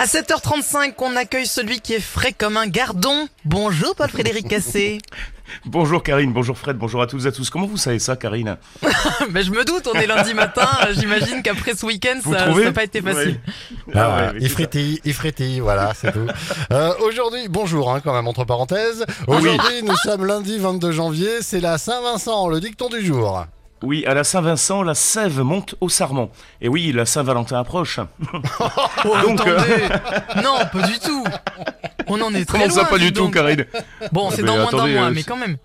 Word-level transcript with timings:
À 0.00 0.06
7h35, 0.06 0.94
on 1.00 1.14
accueille 1.14 1.44
celui 1.44 1.80
qui 1.82 1.92
est 1.92 2.00
frais 2.00 2.32
comme 2.32 2.56
un 2.56 2.66
gardon. 2.66 3.28
Bonjour 3.44 3.94
Paul-Frédéric 3.94 4.48
Cassé. 4.48 4.96
Bonjour 5.66 6.02
Karine, 6.02 6.32
bonjour 6.32 6.56
Fred, 6.56 6.78
bonjour 6.78 7.02
à 7.02 7.06
toutes 7.06 7.24
et 7.24 7.26
à 7.26 7.32
tous. 7.32 7.50
Comment 7.50 7.66
vous 7.66 7.76
savez 7.76 7.98
ça 7.98 8.16
Karine 8.16 8.56
Mais 9.30 9.42
je 9.44 9.50
me 9.50 9.62
doute, 9.64 9.86
on 9.92 9.98
est 9.98 10.06
lundi 10.06 10.32
matin, 10.32 10.66
j'imagine 10.92 11.42
qu'après 11.42 11.74
ce 11.74 11.84
week-end, 11.84 12.18
Vous 12.22 12.32
ça 12.32 12.46
n'a 12.48 12.72
pas 12.72 12.84
été 12.84 13.02
facile. 13.02 13.40
Ouais. 13.88 13.94
Ah, 13.94 13.98
Ah 13.98 14.16
ouais, 14.16 14.32
mais 14.32 14.38
il 14.40 14.42
c'est 14.44 14.54
frétille, 14.54 15.00
il 15.04 15.12
frétille, 15.12 15.60
voilà, 15.60 15.92
c'est 15.92 16.12
tout. 16.12 16.26
Euh, 16.72 16.94
Aujourd'hui, 17.00 17.48
bonjour, 17.50 17.92
hein, 17.92 18.00
quand 18.00 18.14
même, 18.14 18.28
entre 18.28 18.44
parenthèses. 18.44 19.04
Aujourd'hui, 19.26 19.82
nous 19.82 19.96
sommes 19.96 20.24
lundi 20.24 20.56
22 20.56 20.92
janvier, 20.92 21.42
c'est 21.42 21.60
la 21.60 21.76
Saint-Vincent, 21.78 22.48
le 22.48 22.60
dicton 22.60 22.88
du 22.88 23.04
jour. 23.04 23.44
Oui, 23.82 24.04
à 24.06 24.14
la 24.14 24.24
Saint-Vincent, 24.24 24.82
la 24.82 24.94
sève 24.94 25.40
monte 25.40 25.74
au 25.80 25.88
sarment. 25.88 26.30
Et 26.60 26.68
oui, 26.68 26.92
la 26.92 27.06
Saint-Valentin 27.06 27.58
approche. 27.58 28.00
Oh, 29.04 29.16
Donc, 29.22 29.46
euh, 29.46 29.56
attendez 29.56 30.42
Non, 30.44 30.56
pas 30.70 30.86
du 30.86 30.98
tout 30.98 31.24
On 32.06 32.20
en 32.20 32.34
est 32.34 32.44
très 32.44 32.58
Comment 32.58 32.70
ça, 32.70 32.80
loin, 32.82 32.90
pas 32.90 32.98
dis 32.98 33.06
du 33.06 33.12
tout 33.12 33.22
donc. 33.22 33.34
Karine 33.34 33.64
Bon, 34.12 34.30
c'est 34.30 34.42
dans 34.42 34.56
moins 34.56 34.70
d'un 34.70 34.86
mois, 34.86 35.06
euh, 35.06 35.10
mais 35.14 35.22
quand 35.22 35.36
même. 35.36 35.56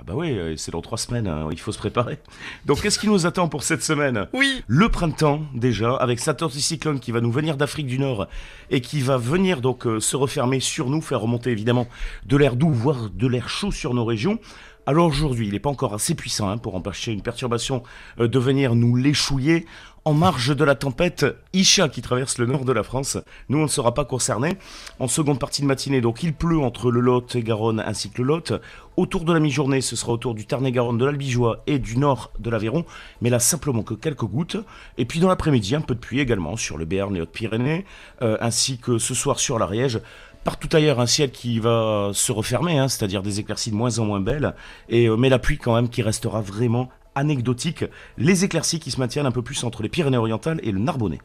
Ah 0.00 0.02
bah 0.06 0.14
oui, 0.16 0.30
euh, 0.30 0.56
c'est 0.56 0.70
dans 0.70 0.80
trois 0.80 0.96
semaines, 0.96 1.26
hein, 1.26 1.48
il 1.50 1.60
faut 1.60 1.72
se 1.72 1.78
préparer. 1.78 2.18
Donc 2.64 2.80
qu'est-ce 2.80 2.98
qui 2.98 3.06
nous 3.06 3.26
attend 3.26 3.48
pour 3.48 3.62
cette 3.62 3.82
semaine? 3.82 4.28
Oui. 4.32 4.64
Le 4.66 4.88
printemps 4.88 5.42
déjà, 5.54 5.94
avec 5.96 6.20
cet 6.20 6.42
anticyclone 6.42 7.00
qui 7.00 7.12
va 7.12 7.20
nous 7.20 7.30
venir 7.30 7.58
d'Afrique 7.58 7.86
du 7.86 7.98
Nord 7.98 8.26
et 8.70 8.80
qui 8.80 9.02
va 9.02 9.18
venir 9.18 9.60
donc 9.60 9.86
euh, 9.86 10.00
se 10.00 10.16
refermer 10.16 10.58
sur 10.58 10.88
nous, 10.88 11.02
faire 11.02 11.20
remonter 11.20 11.50
évidemment 11.50 11.86
de 12.24 12.38
l'air 12.38 12.56
doux, 12.56 12.70
voire 12.70 13.10
de 13.10 13.26
l'air 13.26 13.50
chaud 13.50 13.72
sur 13.72 13.92
nos 13.92 14.06
régions. 14.06 14.38
Alors 14.86 15.06
aujourd'hui, 15.06 15.46
il 15.46 15.52
n'est 15.52 15.60
pas 15.60 15.68
encore 15.68 15.92
assez 15.92 16.14
puissant 16.14 16.48
hein, 16.48 16.56
pour 16.56 16.74
empêcher 16.74 17.12
une 17.12 17.20
perturbation 17.20 17.82
euh, 18.18 18.26
de 18.26 18.38
venir 18.38 18.74
nous 18.74 18.96
l'échouiller. 18.96 19.66
En 20.06 20.14
marge 20.14 20.56
de 20.56 20.64
la 20.64 20.74
tempête 20.74 21.26
Isha 21.52 21.90
qui 21.90 22.00
traverse 22.00 22.38
le 22.38 22.46
nord 22.46 22.64
de 22.64 22.72
la 22.72 22.82
France, 22.82 23.18
nous 23.50 23.58
on 23.58 23.64
ne 23.64 23.68
sera 23.68 23.92
pas 23.92 24.06
concernés. 24.06 24.56
En 24.98 25.08
seconde 25.08 25.38
partie 25.38 25.60
de 25.60 25.66
matinée, 25.66 26.00
donc 26.00 26.22
il 26.22 26.32
pleut 26.32 26.58
entre 26.58 26.90
le 26.90 27.00
Lot 27.00 27.36
et 27.36 27.42
Garonne 27.42 27.80
ainsi 27.80 28.08
que 28.08 28.22
le 28.22 28.28
Lot. 28.28 28.54
Autour 28.96 29.24
de 29.24 29.32
la 29.34 29.40
mi-journée, 29.40 29.82
ce 29.82 29.96
sera 29.96 30.12
autour 30.12 30.34
du 30.34 30.46
Tarn-et-Garonne, 30.46 30.96
de 30.96 31.04
l'Albigeois 31.04 31.62
et 31.66 31.78
du 31.78 31.98
nord 31.98 32.32
de 32.38 32.48
l'Aveyron, 32.48 32.86
mais 33.20 33.28
là 33.28 33.38
simplement 33.38 33.82
que 33.82 33.92
quelques 33.92 34.24
gouttes. 34.24 34.56
Et 34.96 35.04
puis 35.04 35.20
dans 35.20 35.28
l'après-midi, 35.28 35.74
un 35.74 35.82
peu 35.82 35.94
de 35.94 36.00
pluie 36.00 36.20
également 36.20 36.56
sur 36.56 36.78
le 36.78 36.86
Béarn 36.86 37.14
et 37.14 37.20
Hautes-Pyrénées, 37.20 37.84
euh, 38.22 38.38
ainsi 38.40 38.78
que 38.78 38.96
ce 38.96 39.12
soir 39.12 39.38
sur 39.38 39.58
l'Ariège. 39.58 40.00
Partout 40.44 40.74
ailleurs, 40.74 41.00
un 41.00 41.06
ciel 41.06 41.30
qui 41.30 41.58
va 41.58 42.12
se 42.14 42.32
refermer, 42.32 42.78
hein, 42.78 42.88
c'est-à-dire 42.88 43.22
des 43.22 43.40
éclaircies 43.40 43.70
de 43.70 43.76
moins 43.76 43.98
en 43.98 44.06
moins 44.06 44.20
belles, 44.20 44.54
et, 44.88 45.08
euh, 45.08 45.16
mais 45.18 45.28
la 45.28 45.38
pluie 45.38 45.58
quand 45.58 45.74
même 45.74 45.90
qui 45.90 46.00
restera 46.00 46.40
vraiment 46.40 46.88
anecdotique. 47.14 47.84
Les 48.18 48.44
éclaircies 48.44 48.80
qui 48.80 48.90
se 48.90 48.98
maintiennent 48.98 49.26
un 49.26 49.32
peu 49.32 49.42
plus 49.42 49.64
entre 49.64 49.82
les 49.82 49.88
Pyrénées-Orientales 49.88 50.60
et 50.62 50.72
le 50.72 50.78
Narbonnais. 50.78 51.20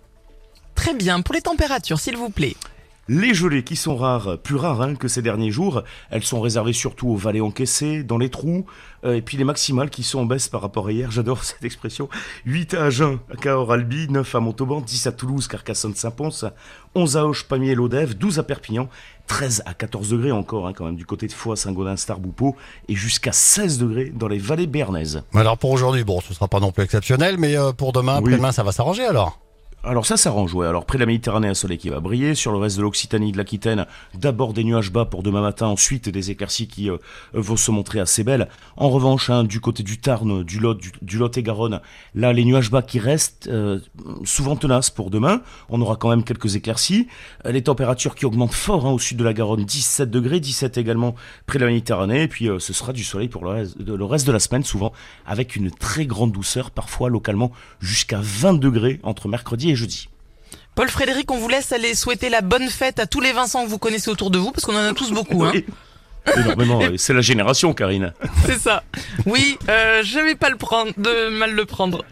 Très 0.76 0.94
bien, 0.94 1.22
pour 1.22 1.34
les 1.34 1.42
températures, 1.42 2.00
s'il 2.00 2.18
vous 2.18 2.30
plaît. 2.30 2.56
Les 3.08 3.36
gelées 3.36 3.64
qui 3.64 3.76
sont 3.76 3.96
rares, 3.96 4.40
plus 4.40 4.56
rares 4.56 4.82
hein, 4.82 4.96
que 4.96 5.08
ces 5.08 5.22
derniers 5.22 5.52
jours, 5.52 5.84
elles 6.10 6.24
sont 6.24 6.42
réservées 6.42 6.74
surtout 6.74 7.10
aux 7.10 7.16
vallées 7.16 7.40
encaissées, 7.42 8.02
dans 8.04 8.18
les 8.18 8.30
trous, 8.30 8.66
euh, 9.04 9.14
et 9.14 9.22
puis 9.22 9.38
les 9.38 9.44
maximales 9.44 9.92
qui 9.92 10.02
sont 10.02 10.20
en 10.22 10.26
baisse 10.26 10.50
par 10.50 10.62
rapport 10.62 10.88
à 10.88 10.92
hier, 10.92 11.12
j'adore 11.12 11.44
cette 11.44 11.64
expression. 11.64 12.10
8 12.48 12.74
à 12.74 12.86
Agen, 12.86 13.20
à 13.32 13.36
Cahors-Albi, 13.36 14.08
9 14.10 14.34
à 14.34 14.40
Montauban, 14.40 14.82
10 14.82 15.06
à 15.06 15.12
Toulouse, 15.12 15.48
Carcassonne-Saint-Pons, 15.48 16.46
11 16.96 17.18
à 17.18 17.26
Auch, 17.28 17.44
Pamiers, 17.48 17.76
Lodève, 17.76 18.18
12 18.18 18.40
à 18.40 18.44
Perpignan, 18.44 18.90
13 19.28 19.62
à 19.68 19.76
14 19.76 20.10
degrés 20.10 20.32
encore 20.32 20.66
hein, 20.68 20.74
quand 20.76 20.86
même 20.86 20.96
du 20.96 21.06
côté 21.06 21.28
de 21.28 21.32
Foix, 21.34 21.56
Saint-Gaudin, 21.56 21.98
Starboupeau, 21.98 22.56
et 22.90 22.96
jusqu'à 22.96 23.32
16 23.32 23.78
degrés 23.78 24.12
dans 24.16 24.28
les 24.28 24.40
vallées 24.40 24.66
béarnaises. 24.68 25.22
Alors 25.36 25.60
pour 25.60 25.70
aujourd'hui, 25.70 26.04
bon, 26.04 26.22
ce 26.22 26.34
sera 26.34 26.48
pas 26.48 26.60
non 26.60 26.72
plus 26.72 26.84
exceptionnel, 26.84 27.38
mais 27.38 27.56
euh, 27.56 27.72
pour 27.72 27.92
demain, 27.92 28.14
Oui. 28.16 28.30
après-demain, 28.30 28.52
ça 28.52 28.64
va 28.64 28.72
s'arranger 28.72 29.04
alors? 29.06 29.40
Alors 29.88 30.08
ça 30.08 30.18
s'arrange, 30.18 30.52
ouais. 30.56 30.66
Alors 30.66 30.84
près 30.86 30.98
de 30.98 31.02
la 31.02 31.06
Méditerranée, 31.06 31.48
un 31.48 31.54
soleil 31.54 31.78
qui 31.78 31.90
va 31.90 32.00
briller. 32.00 32.34
Sur 32.34 32.52
le 32.52 32.58
reste 32.58 32.78
de 32.78 32.82
l'Occitanie, 32.82 33.32
de 33.32 33.38
l'Aquitaine, 33.38 33.86
d'abord 34.16 34.54
des 34.54 34.64
nuages 34.64 34.92
bas 34.92 35.06
pour 35.06 35.22
demain 35.22 35.42
matin, 35.42 35.68
ensuite 35.68 36.10
des 36.10 36.32
éclaircies 36.32 36.68
qui 36.68 36.90
euh, 36.90 36.98
vont 37.34 37.56
se 37.56 37.70
montrer 37.70 38.00
assez 38.00 38.24
belles. 38.24 38.48
En 38.78 38.90
revanche, 38.90 39.30
hein, 39.30 39.44
du 39.44 39.60
côté 39.60 39.84
du 39.84 40.00
Tarn, 40.00 40.42
du 40.44 40.60
Lot, 40.60 40.80
du, 41.04 41.18
Lot 41.20 41.38
et 41.38 41.44
Garonne, 41.44 41.82
là 42.16 42.34
les 42.34 42.46
nuages 42.46 42.72
bas 42.72 42.82
qui 42.82 42.98
restent 42.98 43.48
euh, 43.48 43.80
souvent 44.24 44.56
tenaces 44.56 44.90
pour 44.90 45.12
demain. 45.12 45.42
On 45.70 45.80
aura 45.82 45.98
quand 45.98 46.10
même 46.10 46.24
quelques 46.24 46.56
éclaircies. 46.56 47.08
Euh, 47.46 47.52
Les 47.52 47.62
températures 47.62 48.16
qui 48.16 48.26
augmentent 48.26 48.54
fort 48.56 48.88
hein, 48.88 48.92
au 48.92 48.98
sud 48.98 49.18
de 49.18 49.24
la 49.24 49.34
Garonne, 49.34 49.66
17 49.66 50.10
degrés, 50.10 50.40
17 50.40 50.80
également 50.80 51.14
près 51.46 51.60
de 51.60 51.66
la 51.66 51.70
Méditerranée. 51.70 52.24
Et 52.24 52.28
puis 52.28 52.50
ce 52.58 52.74
sera 52.74 52.92
du 52.92 53.04
soleil 53.04 53.28
pour 53.28 53.44
le 53.44 53.52
reste, 53.52 53.80
de- 53.80 53.94
le 53.94 54.06
reste 54.06 54.26
de 54.26 54.32
la 54.32 54.40
semaine, 54.40 54.64
souvent 54.64 54.94
avec 55.28 55.56
une 55.56 55.70
très 55.70 56.08
grande 56.08 56.32
douceur, 56.32 56.72
parfois 56.72 57.10
localement 57.12 57.52
jusqu'à 57.80 58.20
20 58.24 58.56
degrés 58.60 59.00
entre 59.04 59.28
mercredi 59.28 59.70
et 59.70 59.75
jeudi. 59.76 60.10
Paul 60.76 60.90
Frédéric, 60.90 61.32
on 61.32 61.38
vous 61.38 61.48
laisse 61.48 61.72
aller 61.72 61.96
souhaiter 61.96 62.30
la 62.30 62.42
bonne 62.42 62.70
fête 62.70 63.00
à 63.00 63.06
tous 63.06 63.22
les 63.22 63.32
Vincent 63.32 63.64
que 63.64 63.70
vous 63.70 63.78
connaissez 63.78 64.10
autour 64.10 64.30
de 64.30 64.38
vous, 64.38 64.52
parce 64.52 64.66
qu'on 64.66 64.76
en 64.76 64.90
a 64.90 64.94
tous 64.94 65.12
beaucoup, 65.12 65.44
hein. 65.44 65.52
Oui. 65.54 65.66
Énormément, 66.36 66.82
c'est 66.98 67.14
la 67.14 67.22
génération, 67.22 67.74
Karine. 67.74 68.14
C'est 68.46 68.58
ça. 68.58 68.84
Oui, 69.26 69.58
euh, 69.70 70.02
je 70.04 70.20
vais 70.20 70.36
pas 70.36 70.50
le 70.50 70.58
prendre, 70.58 70.92
de 70.98 71.30
mal 71.30 71.52
le 71.54 71.66
prendre. 71.66 72.04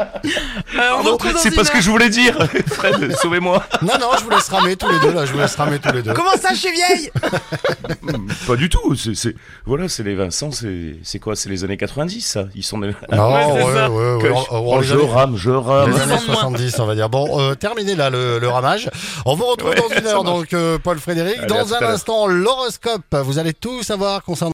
Euh, 0.00 0.90
on 0.98 1.18
c'est 1.36 1.48
une 1.50 1.54
pas 1.54 1.64
ce 1.64 1.70
que 1.70 1.80
je 1.80 1.90
voulais 1.90 2.08
dire. 2.08 2.36
Fred, 2.66 3.14
sauvez-moi. 3.20 3.62
Non, 3.82 3.94
non, 4.00 4.08
je 4.18 4.24
vous 4.24 4.30
laisse 4.30 4.48
ramer 4.48 4.76
tous 4.76 4.88
les 4.90 4.98
deux, 5.00 5.12
là, 5.12 5.26
je 5.26 5.32
vous 5.32 5.38
laisse 5.38 5.54
ramer 5.56 5.78
tous 5.78 5.92
les 5.92 6.02
deux. 6.02 6.12
Comment 6.14 6.32
ça, 6.40 6.50
je 6.54 6.58
suis 6.58 6.72
vieille? 6.72 7.10
Pas 8.46 8.56
du 8.56 8.68
tout. 8.68 8.94
C'est, 8.96 9.14
c'est- 9.14 9.34
voilà, 9.66 9.88
c'est 9.88 10.02
les 10.02 10.14
Vincent. 10.14 10.50
C'est, 10.50 10.96
c'est 11.02 11.18
quoi 11.18 11.36
C'est 11.36 11.48
les 11.48 11.64
années 11.64 11.76
90, 11.76 12.20
ça? 12.20 12.44
Ils 12.54 12.62
sont. 12.62 12.78
Des... 12.78 12.88
Non, 13.12 13.32
Ouais, 13.32 13.44
c'est 13.46 13.64
ouais, 13.64 13.74
ça. 13.74 13.90
ouais, 13.90 14.14
ouais, 14.14 14.22
Que- 14.22 14.28
on- 14.32 14.46
on- 14.56 14.70
Oh, 14.76 14.80
les 14.80 14.86
je 14.86 14.94
années- 14.94 15.10
rame, 15.12 15.36
je 15.36 15.50
rame. 15.50 15.90
Les 15.90 16.00
années 16.00 16.12
ans 16.14 16.20
de 16.20 16.26
moins. 16.26 16.34
70, 16.36 16.78
on 16.78 16.86
va 16.86 16.94
dire. 16.94 17.08
Bon, 17.08 17.40
euh, 17.40 17.54
terminé 17.54 17.94
là 17.94 18.10
le, 18.10 18.38
le 18.38 18.48
ramage. 18.48 18.88
On 19.26 19.34
vous 19.34 19.46
retrouve 19.46 19.70
Ouais, 19.70 19.76
dans 19.76 19.88
une 19.94 20.06
heure, 20.06 20.24
donc 20.24 20.52
euh, 20.54 20.78
Paul 20.82 20.98
Frédéric. 20.98 21.36
Allez, 21.38 21.44
à 21.44 21.46
dans 21.46 21.66
tout 21.66 21.74
à 21.74 21.76
un 21.78 21.80
l'heure. 21.80 21.90
instant, 21.90 22.26
l'horoscope. 22.26 23.02
Vous 23.12 23.38
allez 23.38 23.52
tout 23.52 23.82
savoir 23.82 24.22
concernant 24.22 24.48